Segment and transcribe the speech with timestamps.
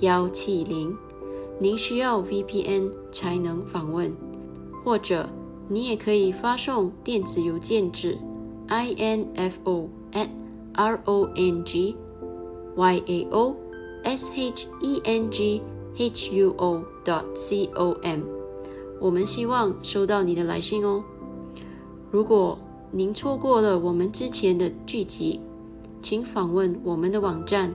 [0.00, 0.96] 幺七零。
[1.60, 4.14] 您需要 VPN 才能访问，
[4.84, 5.28] 或者
[5.68, 8.16] 你也可以发送电子邮件至
[8.68, 10.28] info at
[10.74, 11.96] r o n g
[12.76, 13.56] y a o
[14.04, 15.60] s h e n g
[15.96, 18.20] h u o dot c o m，
[19.00, 21.02] 我们希望收到你的来信哦。
[22.12, 22.56] 如果
[22.92, 25.40] 您错过了我们之前的剧集，
[26.00, 27.74] 请访问我们的网站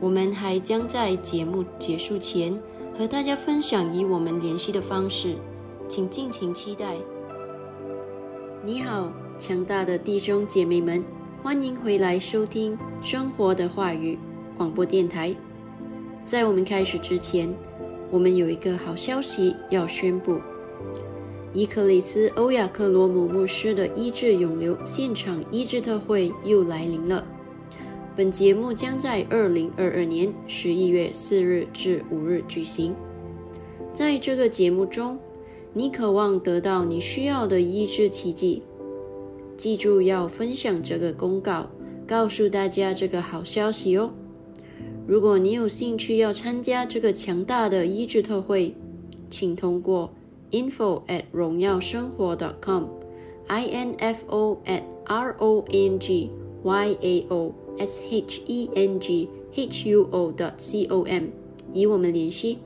[0.00, 2.56] 我们还将在节目结束前
[2.96, 5.34] 和大家分享与我们联系的方式，
[5.88, 6.94] 请尽情期待。
[8.64, 9.12] 你好。
[9.40, 11.04] 强大的弟兄姐妹们，
[11.44, 14.18] 欢迎回来收听《生活的话语》
[14.56, 15.32] 广播电台。
[16.24, 17.48] 在我们开始之前，
[18.10, 20.40] 我们有一个好消息要宣布：
[21.52, 27.24] 伊克里斯·欧亚克罗姆牧师的医治永留现场医治特会又来临了。
[28.18, 32.92] 本节目将在二零二二年十一月四日至五日举行。
[33.92, 35.16] 在这个节目中，
[35.72, 38.64] 你渴望得到你需要的医治奇迹，
[39.56, 41.68] 记住要分享这个公告，
[42.08, 44.10] 告诉大家这个好消息哦。
[45.06, 48.74] 如果你有兴趣要参加这个强大的医治特会，
[49.30, 50.12] 请通过
[50.50, 56.32] info at 荣耀生活 dot .com，i n f o at r o n g
[56.64, 61.24] y a o s h e n g h u o dot c o m，
[61.74, 62.58] 与我们联系。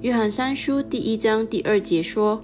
[0.00, 2.40] 约翰三书第一章第二节说：“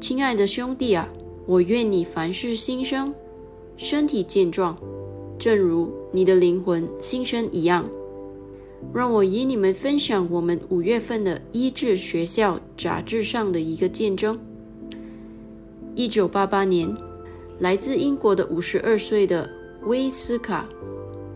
[0.00, 1.08] 亲爱的兄弟啊，
[1.46, 3.12] 我愿你凡事兴生，
[3.76, 4.76] 身体健壮，
[5.38, 7.88] 正如你的灵魂新生一样。”
[8.92, 14.36] 让我与你们分享我们五月份的医治学校杂志上的一个见证。
[15.94, 16.92] 一九八八年，
[17.60, 19.48] 来自英国的五十二岁的
[19.86, 20.66] 威斯卡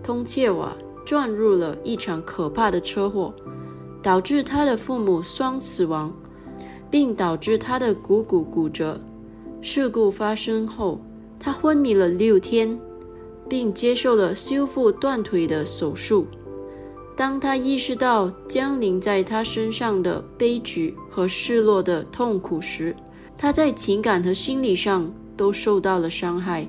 [0.04, 3.34] ·通切瓦撞入了一场可怕的车祸。
[4.02, 6.14] 导致他的父母双死亡，
[6.88, 9.00] 并导致他的股骨骨折。
[9.60, 11.00] 事故发生后，
[11.40, 12.78] 他昏迷了六天，
[13.48, 16.24] 并接受了修复断腿的手术。
[17.16, 22.94] 当他意识到降临在他身上的悲剧和失落的痛苦时，
[23.36, 26.64] 他在情感和心理上都受到了伤害，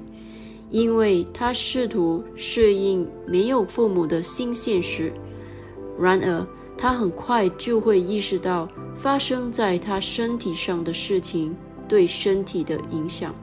[0.69, 5.11] 因为他试图适应没有父母的新现实。
[5.99, 6.47] 然而，
[6.77, 11.55] 他很快就会意识到发生在他身体上的事情
[11.87, 13.33] 对身体的影响。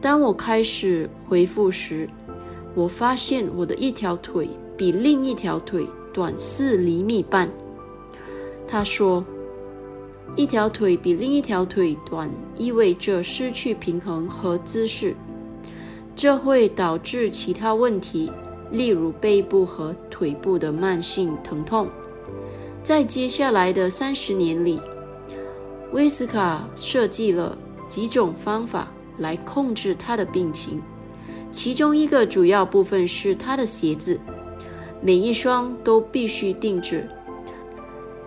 [0.00, 2.08] 当我开始回复时，
[2.74, 7.48] 我发现我的一条腿比另一条腿短四厘米半。
[8.66, 9.24] 他说
[10.36, 15.16] ：“一条腿比另一条腿短，意味着失去平衡和姿势，
[16.18, 18.32] 这会导致其他问题，
[18.72, 21.86] 例如背部和腿部的慢性疼痛。”
[22.82, 24.80] 在接下来的三十年里，
[25.92, 27.56] 威斯卡设计了
[27.86, 28.88] 几种方法
[29.18, 30.82] 来控制他的病情。
[31.52, 34.18] 其中一个主要部分是他的鞋子，
[35.00, 37.08] 每一双都必须定制，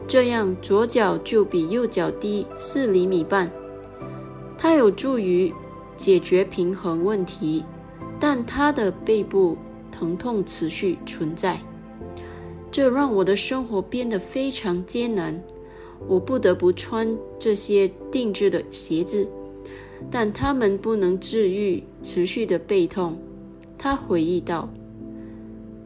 [0.07, 3.51] 这样左脚就比右脚低四厘米半。
[4.57, 5.53] 它有助于
[5.97, 7.63] 解决平衡问题，
[8.21, 9.57] 但他的背部
[9.91, 11.59] 疼痛持续存在。
[12.71, 15.37] 这让我的生活变得非常艰难，
[16.07, 19.27] 我不得不穿这些定制的鞋子，
[20.11, 23.17] 但它们不能治愈持续的背痛。
[23.77, 24.69] 他回忆道：“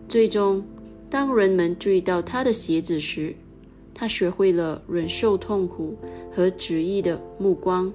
[0.10, 0.62] 最终，
[1.10, 3.34] 当人们注意到他的鞋子时，
[3.94, 5.96] 他学会了忍受痛苦
[6.32, 7.92] 和质疑的目光，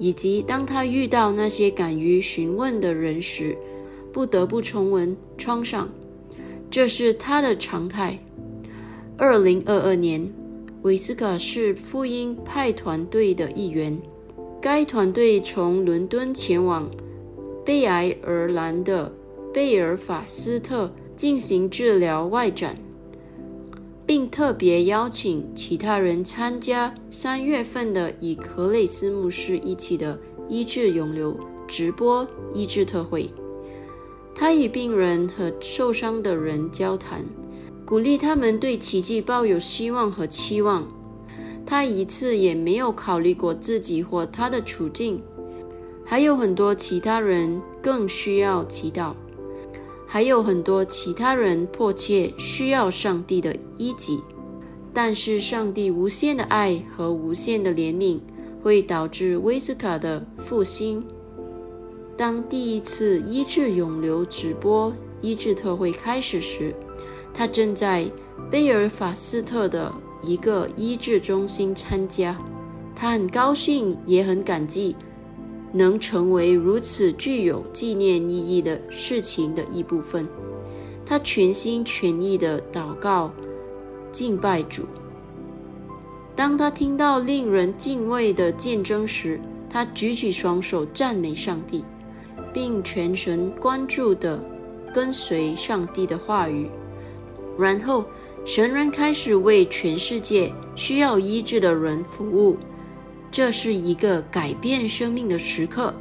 [0.00, 3.56] 以及当他遇到那些敢于询问的人时，
[4.10, 5.88] 不得不重温创伤。”
[6.70, 8.18] 这是他的常态。
[9.18, 10.26] 二零二二年，
[10.82, 13.96] 韦斯卡是福音派团队的一员。
[14.60, 16.90] 该团队从伦敦前往
[17.64, 19.12] 北爱尔兰的
[19.52, 22.76] 贝尔法斯特进行治疗外展，
[24.10, 30.18] 并特别邀请其他人参加三月份的与格雷斯牧师一起的
[30.48, 33.32] 医治永留直播医治特会。
[34.34, 37.24] 他与病人和受伤的人交谈，
[37.86, 40.84] 鼓励他们对奇迹抱有希望和期望。
[41.64, 45.22] 他一次也没有考虑过自己或他的处境。
[46.04, 49.14] 还有很多其他人更需要祈祷，
[50.12, 54.18] 还有很多其他人迫切需要上帝的医治。
[54.92, 58.18] 但是，上帝无限的爱和无限的怜悯
[58.60, 61.00] 会导致威斯卡的复兴。
[62.16, 66.74] 当第一次医治永流直播医治特会开始时，
[67.32, 68.04] 他正在
[68.50, 72.36] 贝尔法斯特的一个医治中心参加。
[72.96, 74.96] 他很高兴，也很感激
[75.72, 80.26] 能成为如此具有纪念意义的事情的一部分。
[81.04, 83.32] 他全心全意的祷告、
[84.12, 84.84] 敬拜主。
[86.34, 91.84] 当他听到令人敬畏的见证时，他举起双手赞美上帝。
[92.52, 94.42] 并全神贯注地
[94.92, 96.68] 跟随上帝的话语，
[97.56, 98.04] 然后
[98.44, 102.56] 神人开始为全世界需要医治的人服务。
[103.30, 105.94] 这是一个改变生命的时刻。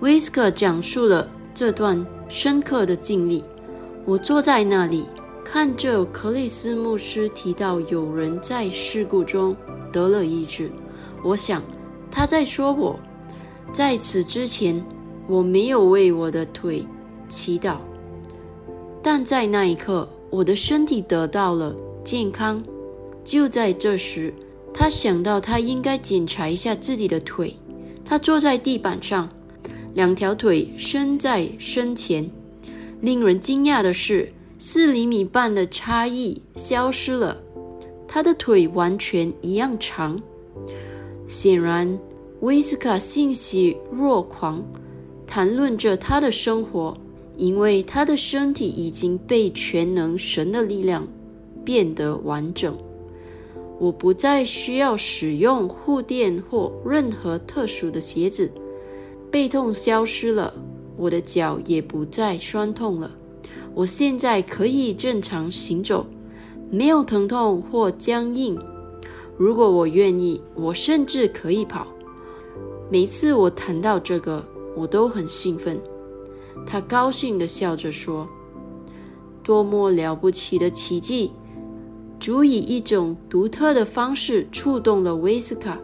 [0.00, 3.44] 威斯克讲述了这段深刻的经历。
[4.04, 5.06] 我坐在那里，
[5.44, 9.56] 看着克里斯牧师提到有人在事故中
[9.92, 10.70] 得了医治。
[11.22, 11.62] 我想
[12.10, 12.98] 他在说我。
[13.72, 14.84] 在此之前。
[15.28, 16.84] 我没有为我的腿
[17.28, 17.76] 祈祷，
[19.00, 22.60] 但在那一刻，我的身体得到了健康。
[23.22, 24.34] 就在这时，
[24.72, 27.54] 他想到他应该检查一下自己的腿。
[28.04, 29.28] 他坐在地板上，
[29.94, 32.28] 两条腿伸在身前。
[33.00, 37.36] 令人惊讶的是，四厘米半的差异消失了，
[38.08, 40.20] 他的腿完全一样长。
[41.28, 41.98] 显然，
[42.40, 44.62] 威斯卡欣喜若狂，
[45.26, 46.96] 谈论着他的生活，
[47.36, 51.06] 因为他的身体已经被全能神的力量
[51.64, 52.76] 变得完整。
[53.80, 58.52] 我不再需要使用护垫或任何特殊的鞋子，
[59.30, 60.52] 背痛消失了，
[60.98, 63.10] 我的脚也不再酸痛了。
[63.74, 66.04] 我现在可以正常行走，
[66.70, 68.60] 没有疼痛或僵硬。
[69.38, 71.86] 如果我愿意，我甚至可以跑。
[72.90, 74.44] 每次我谈到这个，
[74.76, 75.80] 我都很兴奋。
[76.66, 78.28] 他高兴地笑着说
[79.42, 81.32] ：“多么了不起的奇迹！”
[82.20, 85.78] 主以一种独特的方式触动了威斯卡。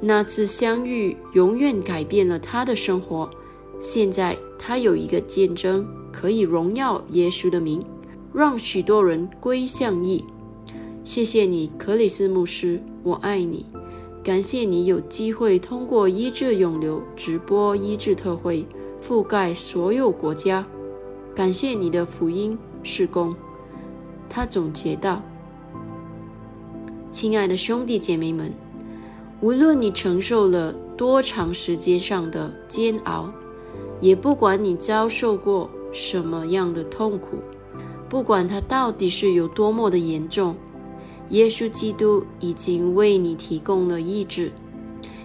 [0.00, 3.30] 那次相遇永远改变了他的生活。
[3.78, 7.84] 现在他有一个见证，可以荣耀耶稣的名，
[8.34, 10.24] 让许多人归向义。
[11.04, 13.64] 谢谢你，克里斯牧师，我爱你。
[14.24, 18.66] 感谢你有机会通过医治永流直播医治特会，
[19.00, 20.66] 覆盖所有国家。
[21.34, 23.34] 感谢你的福音施工。
[24.28, 25.22] 他总结道
[27.10, 28.52] ：“亲爱的兄弟姐妹们，
[29.40, 33.32] 无论你承受了多长时间上的煎熬，
[34.00, 37.38] 也不管你遭受过什么样的痛苦，
[38.08, 40.54] 不管它到底是有多么的严重，
[41.30, 44.52] 耶稣基督已经为你提供了意志。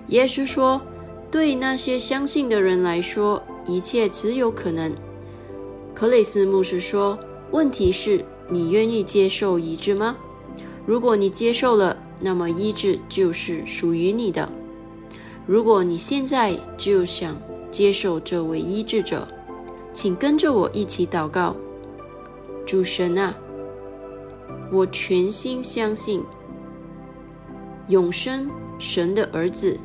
[0.07, 0.81] 耶稣说
[1.29, 4.91] ：‘对那些相信的人来说，一切只有可能。’
[5.93, 7.17] 克雷斯牧师说
[7.51, 10.15] ：‘问题是。’你愿意接受医治吗？
[10.86, 14.48] 如果你接受了，那么医治就是属于你的。
[15.48, 17.36] 如果你现在就想
[17.72, 19.27] 接受这位医治者，
[19.91, 21.55] 请跟着我一起祷告。
[22.65, 23.33] 主神啊，
[24.72, 26.24] 我全心相信
[27.88, 29.77] 永生神的儿子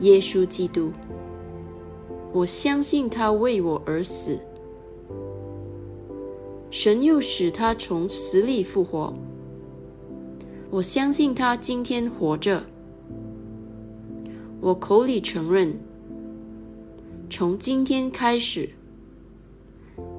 [0.00, 0.92] 耶稣基督，
[2.32, 4.38] 我相信他为我而死。
[6.74, 9.14] 神又使他从死里复活，
[10.70, 12.60] 我相信他今天活着。
[14.60, 15.72] 我口里承认，
[17.30, 18.68] 从今天开始，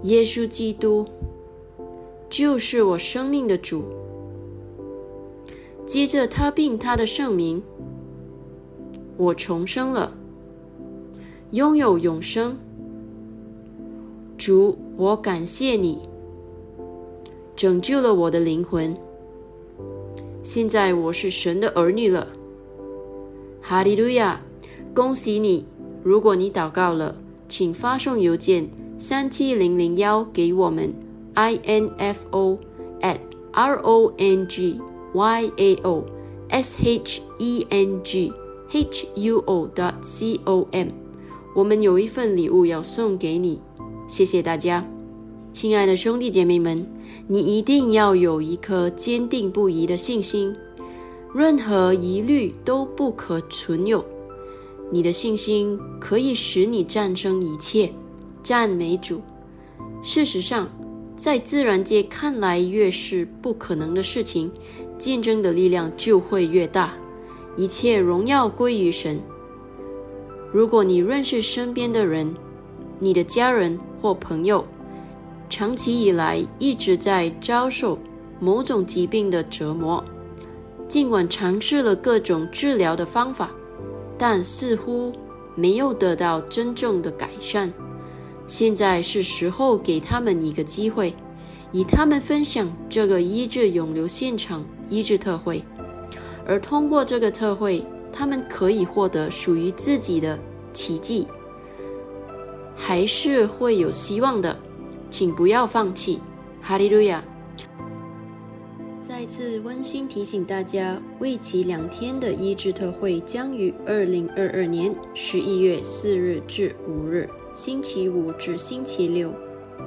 [0.03, 1.05] 耶稣基督
[2.29, 3.83] 就是我生命的主。
[5.85, 7.61] 接着他并他的圣名，
[9.17, 10.09] 我重生了，
[11.51, 12.57] 拥有永生。
[14.37, 15.99] 主，我感谢你。
[17.55, 18.95] 拯救了我的灵魂。
[20.43, 22.27] 现在我是神的儿女了。
[23.61, 24.41] 哈利路亚！
[24.93, 25.65] 恭喜你！
[26.03, 27.15] 如果你祷告了，
[27.49, 30.93] 请发送邮件三七零零幺给我们
[31.33, 32.59] ，i n f o
[33.01, 33.17] at
[33.51, 34.79] r o n g
[35.13, 36.05] y a o
[36.49, 38.31] s h e n g
[38.69, 40.89] h u o dot c o m。
[41.55, 43.59] 我们有一份礼物要送给你。
[44.07, 44.85] 谢谢大家。
[45.55, 46.85] 亲爱的兄弟姐妹们，
[47.29, 50.53] 你一定要有一颗坚定不移的信心，
[51.33, 54.03] 任何疑虑都不可存有。
[54.91, 57.89] 你的信心可以使你战胜一切。
[58.43, 59.21] 赞美主！
[60.03, 60.67] 事实上，
[61.15, 64.51] 在自然界看来越是不可能的事情，
[64.97, 66.93] 见证的力量就会越大。
[67.55, 69.17] 一切荣耀归于神。
[70.51, 72.35] 如果你认识身边的人，
[72.99, 74.65] 你的家人或朋友，
[75.49, 77.97] 长期以来一直在遭受
[78.39, 80.03] 某种疾病的折磨，
[80.87, 83.51] 尽管尝试了各种治疗的方法，
[84.17, 85.13] 但似乎
[85.55, 87.71] 没有得到真正的改善。
[88.47, 91.13] 现在是时候给他们一个机会，
[91.71, 95.63] 与他们分享这个医治永留现场医治特会，
[96.45, 100.37] 而通过这个特会，他们可以获得属于自己的
[100.73, 101.27] 奇迹，
[102.75, 104.55] 还是会有希望的。
[105.09, 106.19] 请不要放弃，
[106.61, 107.23] 哈利路亚！
[109.01, 119.31] 再次温馨提醒大家，为期两天的医治特会将于二零二二年十一月四日至五日（星期五至星期六）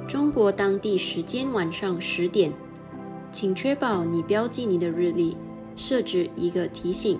[0.07, 2.51] 中国当地时间晚上十点。
[3.31, 5.35] 请确保你标记你的日历，
[5.75, 7.19] 设置一个提醒，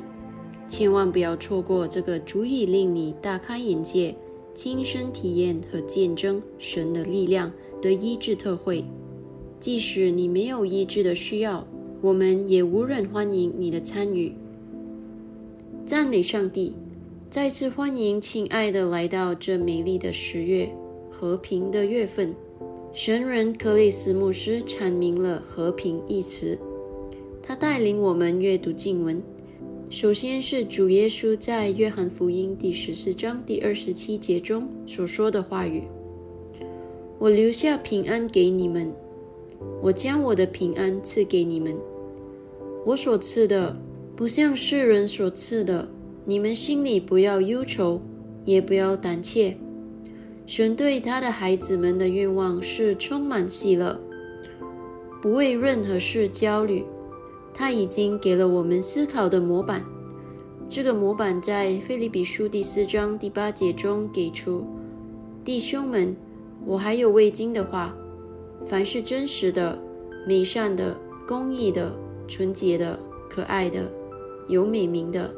[0.67, 4.15] 千万不要错过这个足以令你大开眼界、
[4.53, 7.51] 亲身体验和见证神的力量。
[7.81, 8.83] 的医治特会，
[9.57, 11.65] 即使你没有医治的需要，
[12.01, 14.33] 我们也无人欢迎你的参与。
[15.85, 16.75] 赞美上帝，
[17.29, 20.69] 再次欢迎亲爱的来到这美丽的十月，
[21.09, 22.35] 和平的月份。
[22.91, 26.59] 神人克里斯牧师阐明了“和平”一词，
[27.41, 29.23] 他带领我们阅读经文。
[29.89, 35.81] 首先是主耶稣在约翰福音第十四章第二十七节中所说的话语
[37.17, 38.93] ：“我留下平安给你们，
[39.81, 41.75] 我将我的平安赐给你们。
[42.85, 43.75] 我所赐的，
[44.15, 45.89] 不像世人所赐的。
[46.23, 47.99] 你们心里不要忧愁，
[48.45, 49.57] 也不要胆怯。”
[50.45, 53.99] 神对他的孩子们的愿望是充满喜乐，
[55.19, 56.85] 不为任何事焦虑。
[57.53, 59.83] 他已经给了我们思考的模板。
[60.67, 64.63] 这个模板在《腓利比书》第四章第八节中给出
[65.43, 66.15] ：“弟兄们，
[66.65, 67.95] 我还有未经的话：
[68.65, 69.77] 凡是真实的、
[70.27, 70.95] 美善的、
[71.27, 71.91] 公义的、
[72.27, 73.91] 纯洁的、可爱的、
[74.47, 75.33] 有美名的，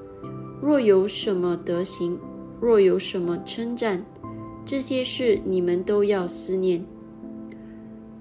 [0.62, 2.20] 若有什么德行，
[2.60, 4.04] 若有什么称赞。”
[4.64, 6.86] 这些事你们都要思念。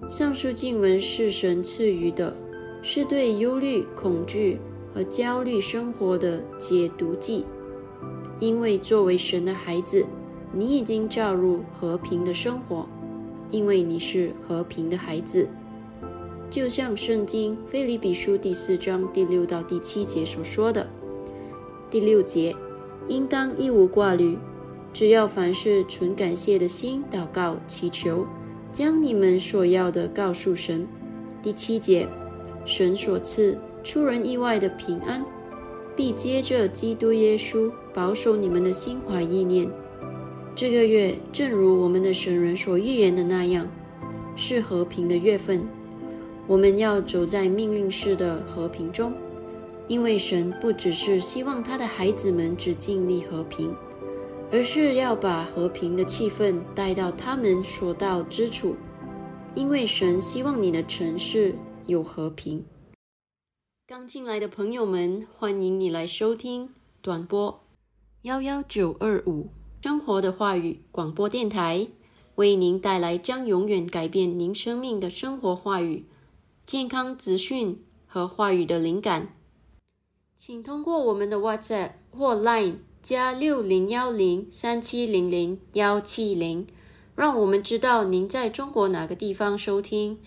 [0.08, 2.34] 上述经文是神赐予的，
[2.82, 4.58] 是对忧虑、恐惧
[4.92, 7.44] 和焦虑生活的解毒剂。
[8.38, 10.06] 因为作为神的孩子，
[10.52, 12.86] 你已经照入和平的生活，
[13.50, 15.48] 因为你是和平的孩子。
[16.48, 20.88] 就像圣经腓立比书第四章第六到第七节所说的
[21.90, 22.56] ：“第六节，
[23.08, 24.38] 应当一无挂虑。”
[24.92, 28.26] 只要凡事存感谢的心祷告祈求，
[28.72, 30.84] 将你们所要的告诉神。
[31.40, 32.08] 第七节，
[32.70, 35.24] 神所赐出人意外的平安，
[35.96, 39.68] 必接着基督耶稣保守你们的心怀意念。
[40.54, 43.66] 这个月正如我们的神人所预言的那样，
[44.36, 45.66] 是和平的月份。
[46.46, 49.12] 我们要走在命令式的和平中，
[49.88, 53.74] 因为神不只是希望他的孩子们只尽力和平。
[54.52, 58.76] 而是要把和平的气氛带到他们所到之处，
[59.56, 61.54] 因为神希望你的城市
[61.90, 62.64] 有和平。
[63.86, 66.70] 刚进来的朋友们，欢迎你来收听
[67.02, 67.62] 短波
[68.22, 69.50] 幺幺九二五
[69.82, 71.88] 生活的话语广播电台，
[72.36, 76.06] 为您带来将永远改变您生命的生活话语、
[76.64, 79.34] 健康资讯和话语的灵感。
[80.36, 82.76] 请通过我们的 WhatsApp 或 Line。
[83.02, 86.66] 加六零幺零三七零零幺七零，
[87.16, 90.18] 让我们知道您在中国哪个地方收听。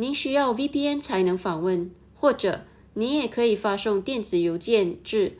[0.00, 2.60] 您需要 VPN 才能访问，或者
[2.94, 5.36] 您也可以发送电子邮件至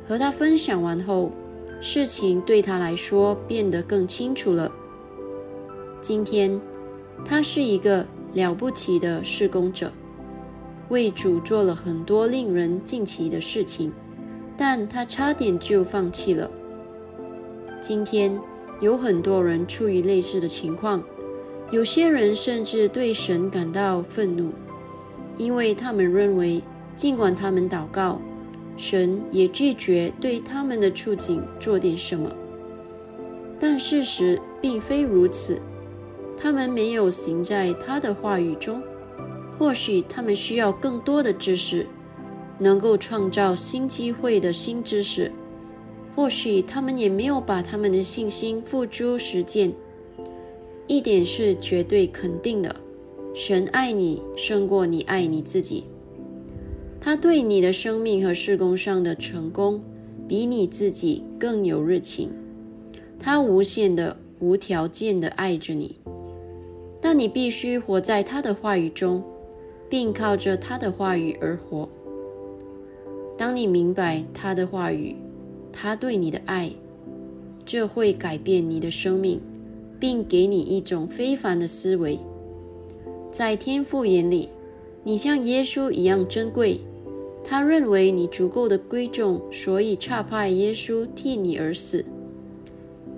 [0.07, 1.31] 和他分享完后，
[1.81, 4.71] 事情对他来说变得更清楚了。
[6.01, 6.59] 今天，
[7.25, 9.93] 他是一个了不起的施工者，
[10.89, 13.93] 为主做了很多令人惊奇的事情，
[14.57, 16.51] 但他差点就放弃了。
[17.81, 18.39] 今天，
[18.81, 21.03] 有很多人处于类似的情况，
[21.71, 24.51] 有些人甚至对神感到愤怒，
[25.37, 26.63] 因为他们认为
[26.97, 28.21] 尽管他们祷告，
[28.77, 32.31] 神也拒绝对他们的处境做点什么。
[33.61, 35.61] 但事实并非如此，
[36.41, 38.83] 他们没有行在他的话语中。
[39.59, 41.85] 或许他们需要更多的知识，
[42.59, 45.33] 能够创造新机会的新知识。
[46.15, 49.73] 或许他们也没有把他们的信心付诸实践。
[50.87, 52.75] 一点是绝对肯定的：
[53.35, 55.85] 神爱你胜过你爱你自己。
[57.01, 59.83] 他对你的生命和事工上的成功，
[60.27, 62.31] 比你自己更有热情。
[63.21, 65.97] 他无限的、无条件的爱着你，
[67.01, 69.23] 但你必须活在他的话语中，
[69.89, 71.89] 并靠着他的话语而活。
[73.37, 75.15] 当你明白他的话语，
[75.73, 76.73] 他对你的爱，
[77.65, 79.41] 这会改变你的生命，
[80.01, 82.19] 并给你一种非凡的思维。
[83.31, 84.49] 在天父眼里，
[85.05, 86.81] 你像耶稣一样珍贵。
[87.45, 92.05] 他认为你足够的贵重，所以差派耶稣替你而死。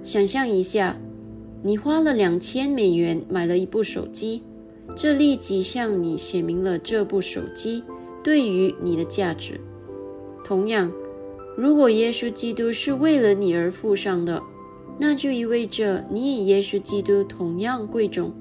[0.04, 0.96] 想象一下，
[1.62, 4.42] 你花了两千美元买了一部手机，
[4.96, 7.84] 这立即向你写明了这部手机
[8.22, 9.60] 对于你的价值。
[10.42, 10.90] 同样，
[11.56, 14.42] 如果耶稣基督是为了你而付上的，
[14.98, 18.32] 那就意味着你与耶稣基督同样贵重。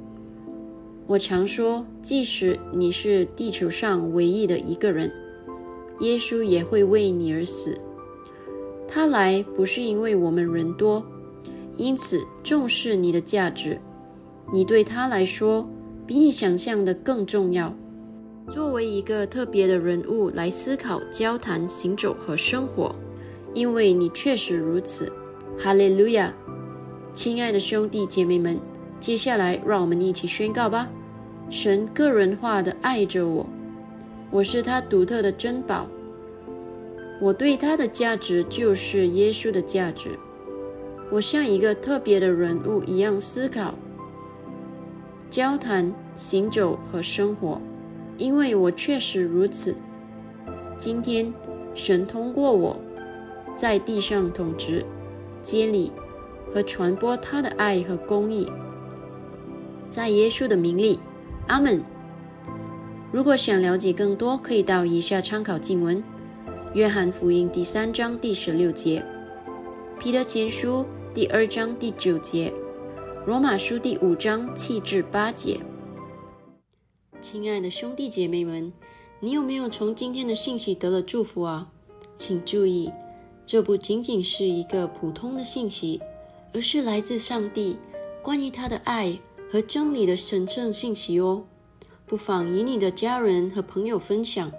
[1.05, 5.11] 我常说，即使你是地球上唯一的一个人。
[5.99, 7.77] 耶稣也会为你而死。
[8.87, 11.03] 他来不是因为我们人多，
[11.79, 13.79] 因此重视你的价值。
[14.51, 15.65] 你对他来说
[16.05, 17.73] 比你想象的更重要。
[18.51, 22.93] 作为一个特别的人物来思考、交谈、行走和生活，
[23.53, 25.09] 因为你确实如此。
[25.57, 26.33] 哈利路亚！
[27.13, 28.59] 亲爱的兄弟姐妹们，
[28.99, 30.89] 接下来让我们一起宣告吧。
[31.49, 33.47] 神个人化的爱着我。
[34.31, 35.87] 我是他独特的珍宝，
[37.21, 40.19] 我对他的价值就是耶稣的价值。
[41.11, 43.73] 我像一个特别的人物一样思考、
[45.29, 47.59] 交谈、行走和生活，
[48.17, 49.75] 因为我确实如此。
[50.77, 51.33] 今天，
[51.73, 52.79] 神通过我
[53.55, 54.85] 在地上统治、
[55.41, 55.91] 接理
[56.53, 58.47] 和传播他的爱和公义，
[59.89, 60.99] 在耶稣的名里，
[61.47, 61.81] 阿门。
[63.11, 66.03] 如果想了解更多，可以到以下参考经文：
[66.75, 69.03] 约翰福音第三章第十六节，
[69.97, 70.85] 彼得前书
[71.19, 72.53] 第二章第九节，
[73.27, 75.59] 罗马书第五章七至八节。
[77.19, 78.71] 亲爱的兄弟姐妹们，
[79.19, 81.69] 你有没有从今天的信息得了祝福啊？
[82.15, 82.89] 请注意，
[83.45, 85.99] 这不仅仅是一个普通的信息，
[86.53, 87.75] 而是来自上帝
[88.23, 89.19] 关于他的爱
[89.51, 91.43] 和真理的神圣信息哦。
[92.05, 94.49] 不妨与你的家人和朋友分享。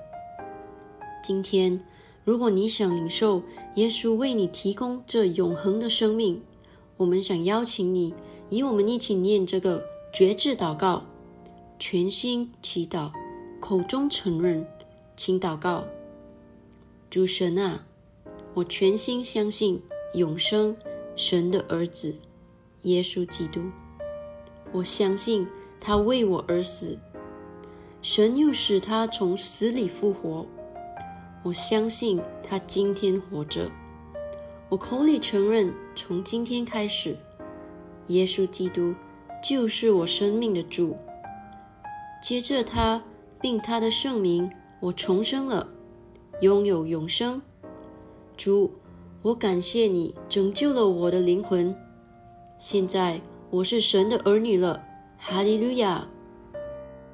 [1.25, 1.83] 今天，
[2.23, 3.43] 如果你想领受
[3.77, 6.43] 耶稣为你提供这永恒的生命，
[7.01, 8.13] 我们想邀请你
[8.51, 9.83] 与我们一起念这个
[10.13, 11.03] 绝志祷告，
[11.79, 13.11] 全心祈祷，
[13.59, 14.67] 口中承认，
[15.17, 15.83] 请祷告：
[17.09, 17.87] 主神啊，
[18.53, 19.81] 我全心相信
[20.13, 20.77] 永生
[21.17, 22.15] 神的儿子
[22.83, 23.63] 耶稣基督，
[24.71, 25.49] 我相信
[25.81, 26.99] 他为我而死。
[28.03, 30.47] 神又使他从死里复活，
[31.43, 33.71] 我相信他今天活着。
[34.69, 37.17] 我口里承认，从今天开始，
[38.07, 38.95] 耶稣基督
[39.43, 40.97] 就是我生命的主。
[42.23, 43.03] 接着他
[43.41, 44.51] 并他的圣名，
[44.81, 45.67] 我重生了，
[46.41, 47.41] 拥有永生。
[48.37, 48.73] 主，
[49.23, 51.75] 我感谢你拯救了我的灵魂。
[52.59, 54.83] 现在我是神的儿女了，
[55.19, 56.07] 哈利路亚。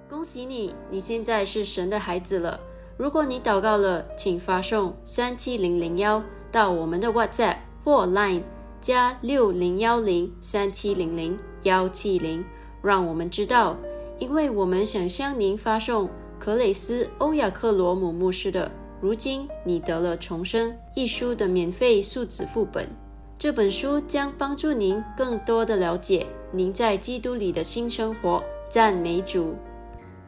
[0.09, 2.61] 恭喜你，你现在是神的孩子了。
[2.97, 8.43] 如果你祷告了，请发送三七零零幺到我们的 WhatsApp 或 Line
[8.87, 12.45] 加六零幺零三七零零幺七零，
[12.81, 13.77] 让我们知道，
[14.21, 18.69] 因为我们想向您发送克雷斯欧亚克罗姆牧师的
[19.01, 22.89] 《如今你得了重生》一书的免费数字副本。
[23.37, 28.41] 这本书将帮助您更多的了解您在基督里的新生活。
[28.69, 29.53] 赞美主。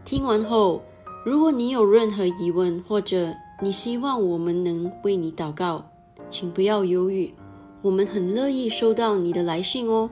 [0.04, 0.82] 听完后，
[1.24, 5.88] 如果你有任何疑问，或者你希望我们能为你祷告，
[6.28, 7.32] 请不要犹豫，
[7.80, 10.10] 我们很乐意收到你的来信哦。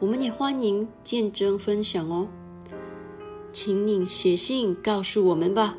[0.00, 2.26] 我们也欢迎见证分享哦，
[3.52, 5.76] 请你写信告诉我们吧。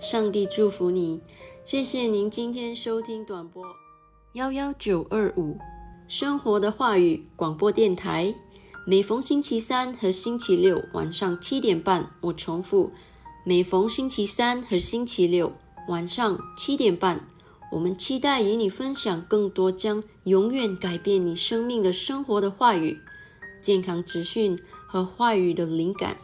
[0.00, 1.20] 上帝祝福你，
[1.62, 3.62] 谢谢您今天收听短波
[4.32, 5.58] 幺幺九二五。
[6.08, 8.34] 生活的话语广播电台，
[8.86, 12.90] 每逢星期三和星期六晚上七点半，我重复，
[13.44, 15.52] 每逢星期三和星期六
[15.88, 17.28] 晚上七点半，
[17.70, 22.98] 我们期待与你分享更多将永远改变你生命的生活的话语、
[23.60, 26.16] 健康资讯和话语的灵感。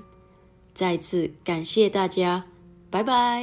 [0.73, 2.47] 再次感谢大家，
[2.91, 3.43] 拜拜。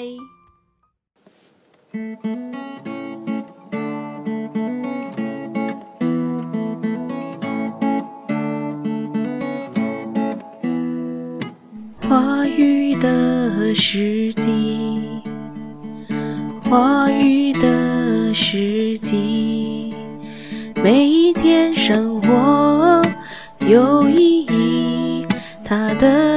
[12.09, 15.21] 话语的时机，
[16.69, 19.93] 话语的时机，
[20.83, 23.01] 每一天生活
[23.59, 25.25] 有意义，
[25.65, 26.32] 他的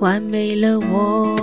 [0.00, 1.36] 完美了我。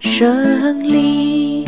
[0.00, 1.64] 胜利。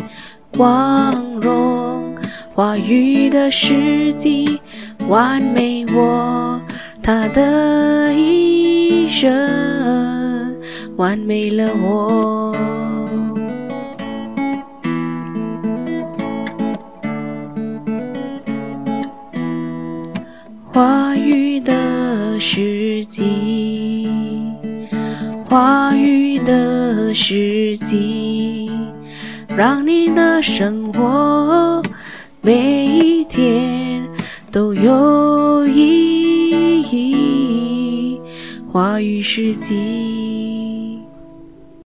[0.56, 2.14] 光荣
[2.54, 4.60] 话语的时机，
[5.08, 6.60] 完美我
[7.02, 10.56] 他的一生，
[10.96, 12.56] 完美了我。
[20.74, 24.08] 花语的时机，
[25.48, 28.72] 花语的时机。
[29.56, 31.80] 让你的生活
[32.42, 34.04] 每一天
[34.50, 38.20] 都有意义。
[38.72, 40.13] 话语世纪。